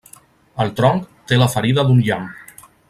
[0.65, 2.29] El tronc té la ferida d'un llamp.